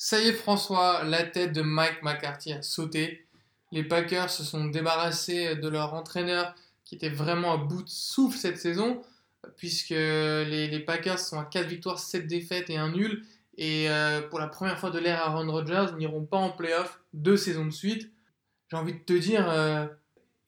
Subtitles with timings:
[0.00, 3.26] Ça y est, François, la tête de Mike McCarthy a sauté.
[3.72, 8.38] Les Packers se sont débarrassés de leur entraîneur qui était vraiment à bout de souffle
[8.38, 9.02] cette saison,
[9.56, 13.24] puisque les, Packers sont à 4 victoires, 7 défaites et un nul.
[13.56, 17.36] Et euh, pour la première fois de l'ère Aaron Rodgers, n'iront pas en playoff deux
[17.36, 18.08] saisons de suite.
[18.70, 19.84] J'ai envie de te dire, euh,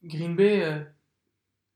[0.05, 0.79] Green Bay, euh,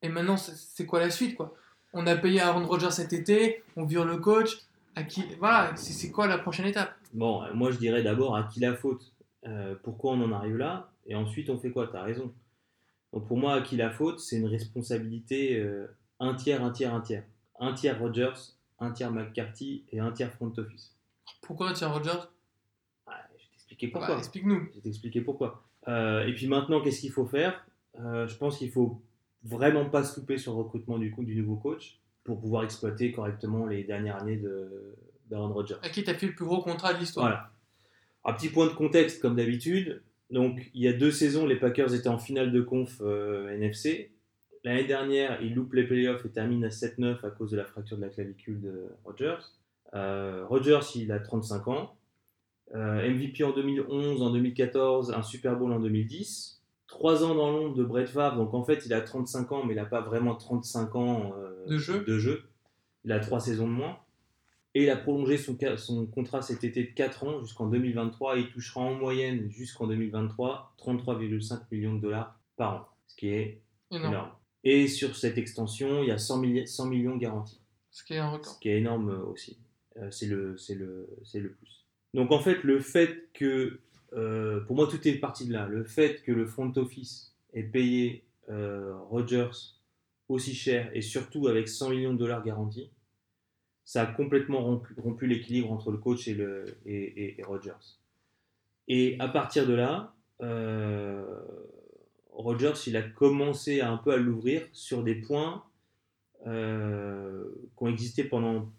[0.00, 1.54] et maintenant, c'est c'est quoi la suite quoi?
[1.93, 4.59] On a payé Aaron Rodgers cet été, on vire le coach.
[4.96, 6.94] À qui, voilà, c'est quoi la prochaine étape?
[7.12, 9.12] Bon, euh, moi je dirais d'abord à qui la faute?
[9.46, 10.90] Euh, Pourquoi on en arrive là?
[11.07, 11.89] Et ensuite on fait quoi?
[11.89, 12.32] T'as raison.
[13.12, 15.86] Donc pour moi, à qui la faute C'est une responsabilité euh,
[16.21, 17.25] un tiers, un tiers, un tiers.
[17.61, 18.32] Un tiers Rodgers,
[18.80, 20.96] un tiers McCarthy et un tiers front office.
[21.43, 22.11] Pourquoi tiens Rodgers?
[23.07, 24.18] Ouais, je vais t'expliquer Bah, pourquoi.
[24.18, 24.68] Explique-nous.
[24.71, 25.63] Je vais t'expliquer pourquoi.
[25.88, 27.64] Euh, et puis maintenant, qu'est-ce qu'il faut faire?
[27.96, 29.00] Je pense qu'il faut
[29.44, 33.12] vraiment pas se louper sur le recrutement du, coup, du nouveau coach pour pouvoir exploiter
[33.12, 34.95] correctement les dernières années de-
[35.31, 35.77] d'Aaron Rodgers.
[35.83, 37.50] À qui t'as fait le plus gros contrat de l'histoire Voilà.
[38.25, 40.03] Un petit point de contexte, comme d'habitude.
[40.31, 44.11] Donc, il y a deux saisons, les Packers étaient en finale de conf euh, NFC.
[44.64, 47.98] L'année dernière, ils loupent les playoffs et terminent à 7-9 à cause de la fracture
[47.98, 49.36] de la clavicule de Rodgers.
[49.94, 51.94] Euh, Rodgers, il a 35 ans.
[52.75, 56.62] Euh, MVP en 2011, en 2014, un Super Bowl en 2010.
[56.95, 59.73] Trois ans dans l'ombre de Brett Favre, donc en fait, il a 35 ans, mais
[59.75, 62.05] il n'a pas vraiment 35 ans euh, De jeu.
[62.05, 62.45] de jeu.
[63.05, 63.98] Il a trois saisons de moins.
[64.77, 65.56] Et il a prolongé son,
[66.06, 68.37] contrat cet été de 4 ans jusqu'en 2023.
[68.39, 73.28] Et il touchera en moyenne jusqu'en 2023 33,5 millions de dollars par an, ce qui
[73.28, 74.12] est Énorme.
[74.12, 74.31] énorme.
[74.62, 78.19] Et sur cette extension, il y a 100, milli- 100 millions garantis, Ce qui est
[78.19, 78.55] un record.
[78.55, 79.59] ce qui est énorme euh, aussi.
[79.97, 81.87] Euh, c'est le, c'est le, c'est le plus.
[82.15, 83.81] Donc en fait, le fait que,
[84.14, 85.66] euh, pour moi, tout est parti de là.
[85.68, 89.50] Le fait que le front office ait payé euh, Rodgers
[90.28, 92.90] aussi cher et surtout avec 100 millions de dollars garantis,
[93.84, 97.42] ça a complètement rompu, l'équilibre entre le coach et, le, et, et-
[98.88, 101.24] et à partir de là, euh,
[102.32, 105.64] Rodgers, il a commencé un peu à l'ouvrir sur des points
[106.47, 107.44] euh,
[107.76, 108.70] qui ont existé pendant,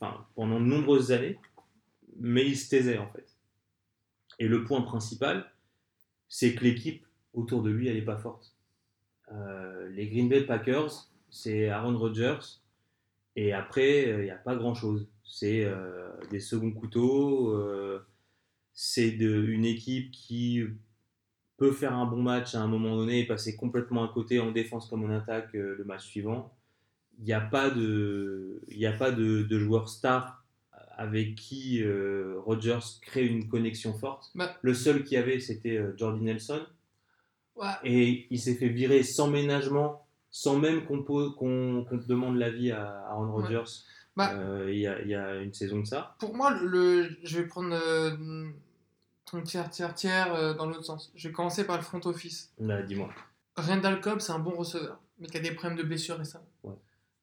[0.00, 1.38] enfin, pendant de nombreuses années,
[2.20, 3.35] mais il se taisait en fait.
[4.38, 5.50] Et le point principal,
[6.28, 8.54] c'est que l'équipe autour de lui, elle n'est pas forte.
[9.32, 12.38] Euh, les Green Bay Packers, c'est Aaron Rodgers,
[13.36, 15.08] et après, il n'y a pas grand-chose.
[15.24, 18.04] C'est euh, des seconds couteaux, euh,
[18.72, 20.64] c'est une équipe qui
[21.58, 24.52] peut faire un bon match à un moment donné et passer complètement à côté en
[24.52, 26.54] défense comme en attaque euh, le match suivant.
[27.18, 30.44] Il n'y a pas de, y a de joueur star
[30.96, 34.30] avec qui euh, Rodgers crée une connexion forte.
[34.34, 34.56] Bah.
[34.62, 36.60] Le seul qu'il y avait, c'était euh, Jordy Nelson.
[37.54, 37.68] Ouais.
[37.84, 43.26] Et il s'est fait virer sans ménagement, sans même qu'on qu'on demande l'avis à Aaron
[43.26, 43.42] Ouais.
[43.42, 43.70] Rodgers.
[44.16, 44.32] Bah.
[44.34, 46.16] Euh, il y, a, il y a une saison de ça.
[46.18, 48.48] Pour moi, le, je vais prendre euh,
[49.30, 51.12] ton tiers, tiers, tiers euh, dans l'autre sens.
[51.14, 52.50] Je vais commencer par le front office.
[52.58, 53.10] Bah, Dis-moi.
[53.56, 56.46] Randall Cobb, c'est un bon receveur, mais qui a des problèmes de blessure récemment.
[56.62, 56.74] Ouais.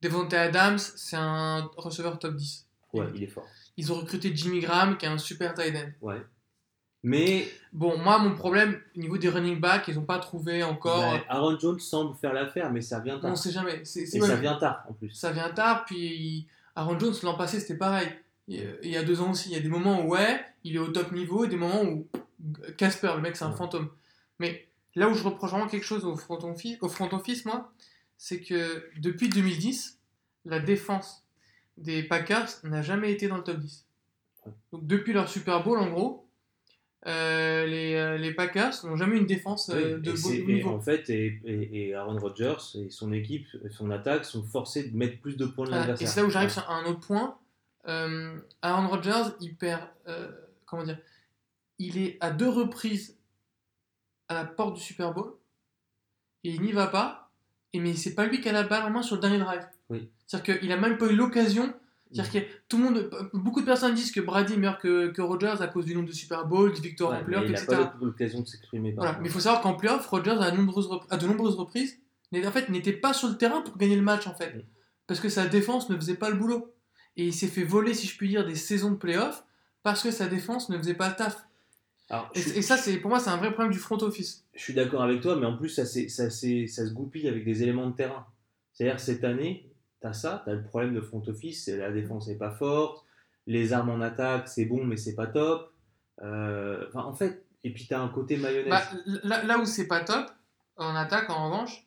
[0.01, 2.67] Devontae Adams, c'est un receveur top 10.
[2.93, 3.47] Ouais, il est fort.
[3.77, 5.89] Ils ont recruté Jimmy Graham, qui est un super tight end.
[6.01, 6.21] Ouais.
[7.05, 11.01] Mais Bon, moi, mon problème, au niveau des running backs, ils n'ont pas trouvé encore.
[11.01, 13.31] bah, Aaron Jones semble faire l'affaire, mais ça vient on tard.
[13.31, 13.83] ne sait jamais.
[13.83, 15.09] C'est- Et ça vient tard en plus.
[15.11, 18.07] ça vient tard, puis Aaron Jones, l'an passé, c'était pareil.
[18.47, 20.75] Il il y a deux ans aussi, il y a des moments où, ouais, il
[20.75, 22.07] est au top niveau, et des moments où
[22.77, 23.57] Casper, le mec, c'est un Ouais.
[23.57, 23.89] fantôme.
[24.39, 27.71] Mais là où je reproche vraiment quelque chose au front office, au front office moi,
[28.17, 29.97] c'est que depuis 2010,
[30.45, 31.22] la défense
[31.77, 33.85] des Packers n'a jamais été dans le top 10.
[34.45, 34.51] Ouais.
[34.71, 36.27] Donc depuis leur Super Bowl, en gros,
[37.05, 40.45] euh, les, euh, les Packers n'ont jamais eu une défense euh, de beau c'est- et
[40.45, 40.69] niveau.
[40.69, 44.95] en fait, et, et- et Aaron Rodgers et son équipe, son attaque sont forcés de
[44.95, 46.07] mettre plus de points de Voilà, et l'adversaire.
[46.09, 47.37] c'est là où j'arrive sur un autre point.
[47.87, 49.81] Euh, Aaron Rodgers, il perd.
[50.65, 50.97] comment dire
[51.79, 53.17] Il est à deux reprises
[54.29, 55.33] à la porte du Super Bowl
[56.45, 57.31] et il n'y va pas.
[57.73, 59.65] Et mais c'est pas lui qui a la balle en main sur le dernier drive.
[59.89, 60.09] Oui.
[60.27, 61.73] C'est-à-dire qu'il a même pas eu l'occasion.
[62.11, 65.55] C'est-à-dire que tout le monde, beaucoup de personnes disent que Brady meurt que, que Rodgers
[65.61, 67.75] à cause du nombre de Super Bowls, de victoires Ouais, en playoff, il n'a etc.
[67.77, 68.91] pas l'occasion de s'exprimer.
[68.91, 71.55] Voilà, mais il faut savoir qu'en playoff, Rodgers à, de nombreuses rep- à de nombreuses
[71.55, 71.97] reprises
[72.31, 74.53] n'est- en fait, n'était pas sur le terrain pour gagner le match en fait.
[74.55, 74.61] Mm.
[75.07, 76.71] Parce que sa défense ne faisait pas le boulot.
[77.17, 79.43] Et il s'est fait voler, si je puis dire, des saisons de playoff
[79.81, 81.45] parce que sa défense ne faisait pas le taf.
[82.09, 84.45] Alors, Et, ça, c'est pour moi, c'est un vrai problème du front office.
[84.53, 87.63] je suis d'accord avec toi, mais en plus, ça, ça, ça se goupille avec des
[87.63, 88.25] éléments de terrain.
[88.73, 89.69] C'est-à-dire, cette année,
[90.03, 93.03] tu as ça, tu as le problème de front office, la défense n'est pas forte,
[93.47, 95.71] les armes en attaque, c'est bon, mais c'est pas top.
[96.21, 98.69] Euh, enfin, en fait, et puis tu as un côté mayonnaise.
[98.69, 98.83] Bah,
[99.23, 100.29] là, là où c'est pas top,
[100.77, 101.85] en attaque, en revanche,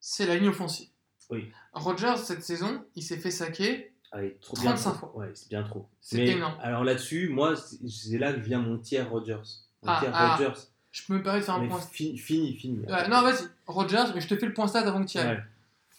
[0.00, 0.88] c'est la ligne offensive.
[1.30, 1.50] Oui.
[1.72, 4.98] Rodgers, cette saison, il s'est fait saquer Ah, il est trop bien 35 trop.
[4.98, 5.16] fois.
[5.18, 5.86] Ouais, c'est bien trop.
[6.00, 6.54] C'est énorme.
[6.62, 9.34] Alors là-dessus, moi, c'est là que vient mon tiers Rogers.
[9.82, 10.54] Mon Ah, tiers ah.
[10.90, 11.80] Je peux me permettre de faire un Mais point.
[11.80, 12.78] fi- fini, fini.
[12.86, 13.44] Ouais, non, vas-y.
[13.66, 15.36] Rogers, mais je te fais le point stat avant que tu y ailles.
[15.36, 15.42] Ouais.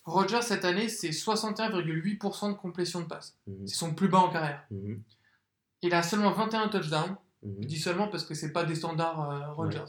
[0.09, 3.37] Rogers, cette année, c'est 61,8% de complétion de passe.
[3.47, 4.65] Mhm, C'est son plus bas en carrière.
[4.71, 5.01] mhm,
[5.81, 7.15] Il a seulement 21 touchdowns.
[7.43, 7.57] mhm.
[7.61, 9.85] Je dis seulement parce que c'est pas des standards euh, Rogers.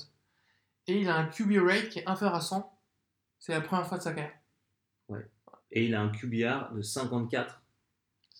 [0.86, 2.70] Et il a un QB rate qui est inférieur à 100.
[3.38, 4.34] C'est la première fois de sa carrière.
[5.72, 7.62] Et il a un QBR de 54,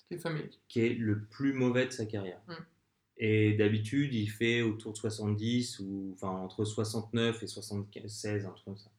[0.09, 0.51] C'est familier.
[0.69, 2.41] qui est le plus mauvais de sa carrière.
[2.49, 2.53] Mm.
[3.19, 8.65] Et d'habitude, il fait autour de 70, ou enfin entre 69 et 76, un truc
[8.65, 8.91] comme ça.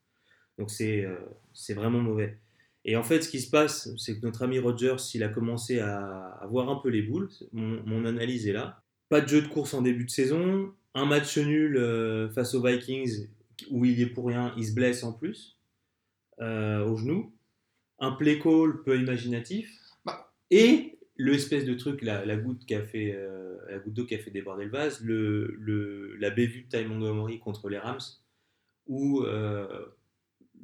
[0.57, 1.17] Donc c'est euh,
[1.53, 2.39] c'est vraiment mauvais.
[2.83, 5.79] Et en fait, ce qui se passe, c'est que notre ami Rogers, il a commencé
[5.79, 7.29] à avoir un peu les boules.
[7.53, 8.83] Mon, mon analyse est là.
[9.09, 10.73] Pas de jeu de course en début de saison.
[10.93, 13.27] Un match nul euh, face aux Vikings
[13.69, 15.57] où il est pour rien, il se blesse en plus
[16.39, 17.31] euh, au genou.
[17.99, 19.69] Un play call peu imaginatif.
[20.05, 20.33] Bah.
[20.49, 24.05] Et le espèce de truc, la, la goutte qui a fait, euh, la goutte d'eau
[24.05, 27.77] qui a fait déborder le vase, le, le, la bévue de Ty Montgomery contre les
[27.77, 27.99] Rams,
[28.87, 29.85] où euh,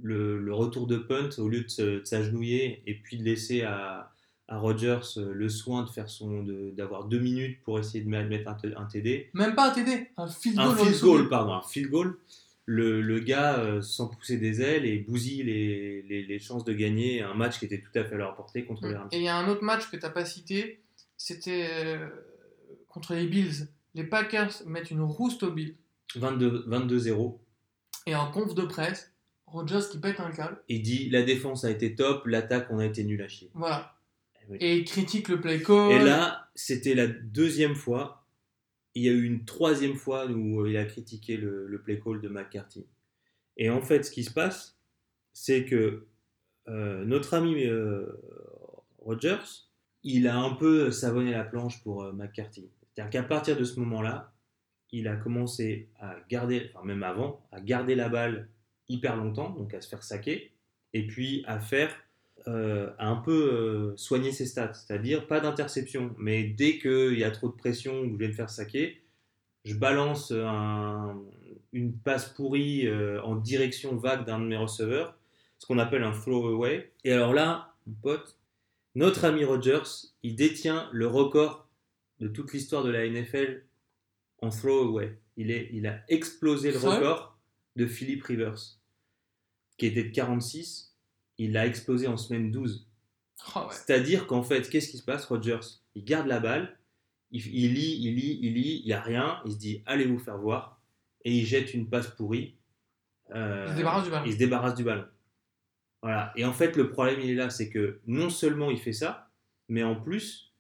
[0.02, 4.12] le, le retour de punt, au lieu de, s'agenouiller et puis de laisser à,
[4.48, 8.10] à Rodgers euh, le soin de faire son, de- d'avoir deux minutes pour essayer de
[8.10, 10.68] mettre un, TD, Même pas un TD, un field goal.
[10.68, 12.18] un field goal, pardon, un field goal.
[12.70, 16.74] Le, le gars, euh, sans pousser des ailes, et bousille les, les, les chances de
[16.74, 19.08] gagner un match qui était tout à fait à leur portée contre les Rams.
[19.14, 20.82] Et il y a un autre match que tu n'as pas cité,
[21.16, 22.10] c'était euh,
[22.90, 23.68] contre les Bills.
[23.96, 25.76] Les Packers mettent une rouste aux Bills.
[26.16, 27.38] 22 22-0.
[28.06, 29.14] Et en conf de presse,
[29.48, 30.62] Rogers qui pète un câble.
[30.68, 33.50] Il dit la défense a été top, l'attaque on a été nul à chier.
[33.54, 33.96] Voilà.
[34.42, 34.58] Eh oui.
[34.60, 35.92] Et il critique le play call.
[35.92, 38.26] Et là, c'était la deuxième fois.
[38.94, 42.20] Il y a eu une troisième fois où il a critiqué le, le play call
[42.20, 42.86] de McCarthy.
[43.58, 44.78] Et en fait, ce qui se passe,
[45.34, 46.08] c'est que
[46.68, 48.06] euh, notre ami euh,
[49.00, 49.68] Rogers,
[50.04, 52.70] il a un peu savonné la planche pour euh, McCarthy.
[52.94, 54.34] C'est-à-dire qu'à partir de ce moment-là,
[54.92, 58.50] il a commencé à garder, enfin même avant, à garder la balle
[58.90, 60.52] hyper longtemps, donc à se faire saquer,
[60.94, 61.94] et puis à faire
[62.48, 67.24] euh, à un peu euh, soigner ses stats, c'est-à-dire pas d'interception, mais dès qu'il y
[67.26, 69.02] a trop de pression ou que je vais me faire saquer,
[69.66, 71.20] je balance un-
[71.74, 75.18] une passe pourrie euh, en direction vague d'un de mes receveurs,
[75.58, 76.92] ce qu'on appelle un throw away.
[77.04, 78.38] Et alors là, mon pote,
[78.96, 79.84] notre ami Rogers,
[80.24, 81.68] il détient le record
[82.22, 83.64] de toute l'histoire de la NFL
[84.42, 85.18] en throw away.
[85.36, 87.38] Il, est, il a explosé le record
[87.76, 88.77] de Philip Rivers,
[89.78, 90.96] qui était de 46.
[91.38, 92.88] Il l'a explosé en semaine 12.
[93.56, 93.66] Oh, ouais.
[93.72, 95.60] C'est-à-dire qu'en fait, qu'est-ce qui se passe Rogers,
[95.96, 96.78] il garde la balle,
[97.32, 100.06] il, il lit, il lit, il lit, il n'y a rien, il se dit allez
[100.06, 100.82] vous faire voir,
[101.24, 102.56] et il jette une passe pourrie.
[103.36, 104.26] Euh, Il se débarrasse du ballon.
[104.26, 105.06] il se débarrasse du ballon.
[106.02, 106.32] Voilà.
[106.36, 109.30] Et en fait, le problème, il est là, c'est que non seulement il fait ça,
[109.68, 110.54] mais en plus,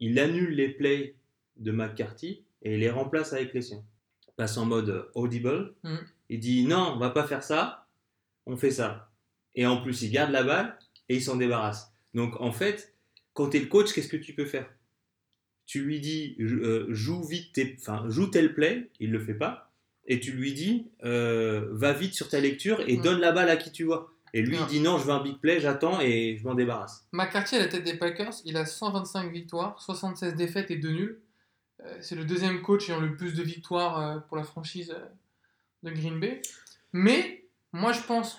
[0.00, 1.16] il annule les plays
[1.56, 3.84] de McCarthy et il les remplace avec les siens.
[4.28, 5.74] Il passe en mode audible.
[5.84, 5.98] Mhm.
[6.30, 7.85] Il dit non, on va pas faire ça,
[8.46, 9.10] on fait ça.
[9.54, 10.78] Et en plus, il garde la balle
[11.08, 11.92] et il s'en débarrasse.
[12.14, 12.94] Donc en fait,
[13.34, 14.68] quand tu es le coach, qu'est-ce que tu peux faire?
[15.66, 19.72] Tu lui dis euh, joue vite, tes- enfin joue tel play, il le fait pas,
[20.06, 23.02] et tu lui dis euh, va vite sur ta lecture et Mhm.
[23.02, 24.12] donne la balle à qui tu vois.
[24.32, 27.06] Et lui, il dit non, je veux un big play, j'attends et je m'en débarrasse.
[27.12, 31.20] McCarthy à la tête des Packers, il a 125 victoires, 76 défaites et 2 nuls.
[31.84, 34.94] Euh, c'est le deuxième coach ayant le plus de victoires pour la franchise
[35.82, 36.42] de Green Bay.
[36.92, 38.38] Mais moi je pense,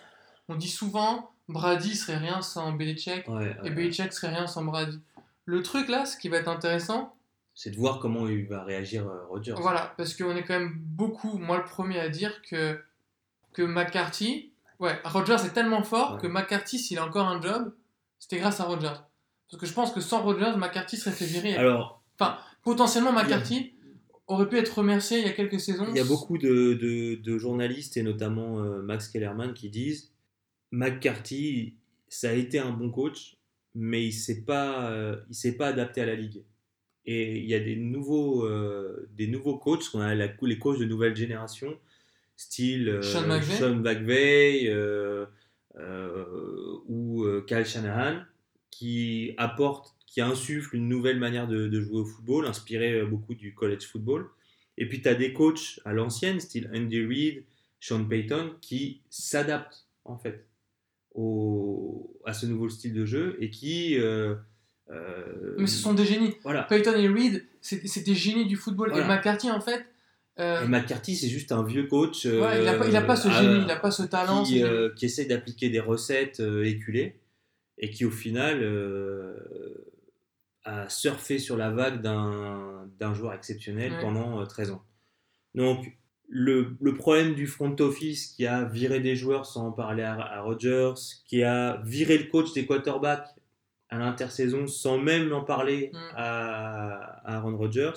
[0.49, 3.69] on dit souvent Brady serait rien sans Belichick Ouais, et ouais.
[3.71, 4.99] Belichick serait rien sans Brady.
[5.45, 7.15] Le truc là, ce qui va être intéressant,
[7.55, 9.55] C'est de voir comment il va réagir euh, Rodgers.
[9.57, 12.79] Voilà, parce qu'on est quand même beaucoup, moi le premier à dire que,
[13.53, 16.21] que McCarthy, ouais, Rodgers est tellement fort Ouais.
[16.21, 17.73] que McCarthy, s'il a encore un job,
[18.19, 18.99] c'était grâce à Rodgers.
[19.49, 21.55] Parce que je pense que sans Rodgers, McCarthy serait fait virer.
[21.55, 22.01] Alors,
[22.63, 23.73] Potentiellement, McCarthy
[24.27, 25.85] aurait pu être remercié il y a quelques saisons.
[25.89, 30.11] il y a beaucoup de, de- de journalistes et notamment euh, Max Kellerman qui disent
[30.71, 31.75] McCarthy,
[32.07, 33.37] ça a été un bon coach,
[33.75, 36.43] mais il s'est pas, euh, il s'est pas adapté à la ligue.
[37.05, 40.79] Et il y a des nouveaux, euh, des nouveaux coachs, qu'on a la- les coachs
[40.79, 41.77] de nouvelle génération,
[42.35, 43.55] style euh, Sean McVay.
[43.57, 45.25] Sean McVay, euh,
[46.87, 48.21] ou Kyle Shanahan,
[48.71, 53.53] qui apportent, qui insufflent une nouvelle manière de, de jouer au football, inspirée beaucoup du
[53.53, 54.27] college football.
[54.77, 57.43] Et puis tu as des coachs à l'ancienne, style Andy Reid,
[57.79, 60.45] Sean Payton, qui s'adaptent en fait
[61.17, 63.97] au, à ce nouveau style de jeu et qui.
[63.99, 64.35] euh,
[64.89, 66.35] euh, Mais ce sont des génies.
[66.43, 66.63] Voilà.
[66.63, 68.89] Peyton et Reed, c'est des génies du football.
[68.91, 69.05] Voilà.
[69.05, 69.85] Et McCarthy, en fait,
[70.39, 72.25] euh, Et McCarthy, c'est juste un vieux coach.
[72.25, 74.43] ouais, il n'a pas, il a pas ce génie, il n'a pas ce talent.
[74.43, 74.63] qui,
[75.05, 77.19] essaie d'appliquer des recettes éculées
[77.79, 78.63] et qui au final
[80.63, 84.01] a surfé sur la vague d'un d'un joueur exceptionnel Ouais.
[84.01, 84.83] pendant euh, 13 ans.
[85.55, 85.97] Donc,
[86.29, 90.13] le, le problème du front office qui a viré des joueurs sans en parler à,
[90.19, 90.93] à Rodgers,
[91.25, 93.27] qui a viré le coach des quarterbacks
[93.89, 95.97] à l'intersaison sans même en parler Mm.
[96.15, 96.93] à,
[97.25, 97.93] à Aaron Rodgers,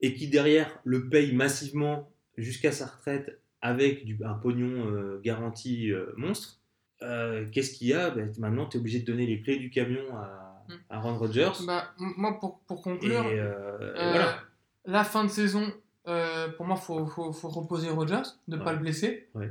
[0.00, 5.90] et qui derrière le paye massivement jusqu'à sa retraite avec du, un pognon euh, garanti
[5.92, 6.58] euh, monstre,
[7.02, 8.10] euh, qu'est-ce qu'il y a?
[8.10, 10.72] Ben, Maintenant, tu es obligé de donner les clés du camion à, Mm.
[10.88, 11.50] à Aaron Rodgers.
[11.66, 14.38] Bah, moi, pour, pour conclure, voilà.
[14.84, 15.66] la fin de saison,
[16.10, 19.28] euh, pour moi, il faut, faut, faut reposer Rodgers, ne pas le blesser.
[19.34, 19.50] Ouais.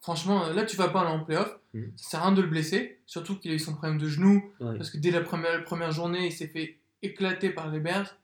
[0.00, 1.58] Franchement, euh, là, tu vas pas aller en playoff.
[1.74, 1.92] Mhm.
[1.96, 4.52] Ça sert à rien de le blesser, surtout qu'il a eu son problème de genou,
[4.60, 4.76] Ouais.
[4.76, 8.16] parce que dès la première, première journée, il s'est fait éclater par les Bears.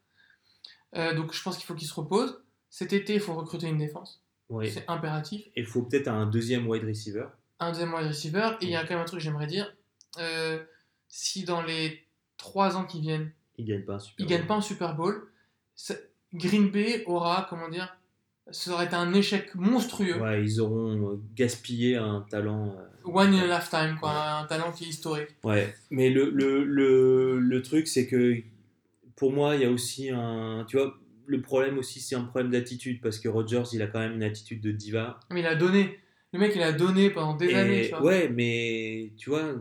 [0.96, 2.40] Euh, donc, je pense qu'il faut qu'il se repose.
[2.70, 4.20] Cet été, il faut recruter une défense.
[4.64, 5.46] C'est impératif.
[5.56, 7.26] Il faut peut-être un deuxième wide receiver.
[7.58, 8.50] Un deuxième wide receiver.
[8.60, 9.74] Et il y a quand même un truc que j'aimerais dire.
[10.20, 10.62] Euh,
[11.08, 14.46] si dans les 3 ans qui viennent, Il gagne pas un super Bowl.
[14.46, 15.28] pas un Super Bowl,
[15.74, 15.94] ça-
[16.34, 17.96] Green Bay aura, comment dire,
[18.50, 20.20] ça aurait été un échec monstrueux.
[20.20, 22.74] Ouais, ils auront euh, gaspillé un talent.
[22.76, 25.34] euh, One in a lifetime, quoi, un talent qui est historique.
[25.44, 28.36] Ouais, mais le, le, le, le truc, c'est que
[29.16, 30.64] pour moi, il y a aussi un.
[30.68, 30.94] Tu vois,
[31.26, 34.22] le problème aussi, c'est un problème d'attitude parce que Rodgers, il a quand même une
[34.22, 35.20] attitude de diva.
[35.30, 35.98] Mais il a donné.
[36.32, 38.02] Le mec, il a donné pendant des Et- années, tu vois.
[38.02, 39.54] ouais, mais tu vois,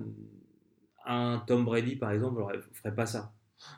[1.06, 3.33] un Tom Brady, par exemple, aurait- ferait pas ça.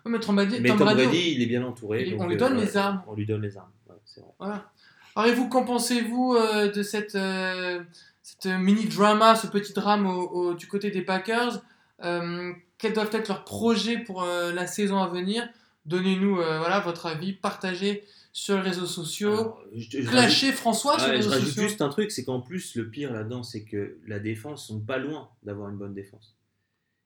[0.06, 2.04] Mais Tom Brady, Mais Tom Tom Brady, Brady, il est bien entouré.
[2.08, 3.04] il- on lui euh, donne ouais, les armes.
[3.08, 3.72] On lui donne les armes.
[3.90, 4.30] Ouais, c'est vrai.
[4.40, 4.72] Voilà.
[5.16, 7.82] Alors, et vous, qu'en pensez-vous euh, de cette, euh,
[8.22, 11.62] cette mini-drama, ce petit drame au- au- du côté des Packers
[12.04, 15.48] Euh, Quels doivent être leurs projets pour euh, la saison à venir?
[15.86, 19.32] Donnez-nous euh, voilà, votre avis, partagez sur les réseaux sociaux.
[19.32, 21.64] Alors, je- je Clashez François sur Ouais, les je réseaux rajoute sociaux.
[21.70, 24.98] juste un truc, c'est qu'en plus, le pire là-dedans, c'est que la défense sont pas
[24.98, 26.36] loin d'avoir une bonne défense.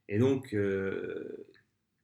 [0.07, 1.45] Et donc, euh,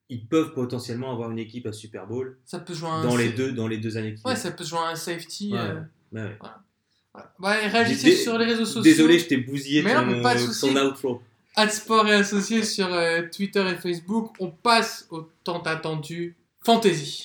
[0.08, 3.30] ils peuvent potentiellement avoir une équipe à Super Bowl Ça peut jouer un dans les
[3.30, 5.52] deux, dans les deux années qui Ouais, ça peut jouer un safety.
[5.52, 5.80] Ouais, euh,
[6.12, 7.62] Ouais, voilà.
[7.62, 8.82] Et réagissez sur les réseaux sociaux.
[8.82, 10.72] Désolé, je t'ai bousillé Mais ton, non, mais pas de souci.
[10.72, 11.22] ton outro.
[11.56, 14.32] Adsport et associés sur euh, Twitter et Facebook.
[14.38, 17.24] On passe au tant attendu Fantasy.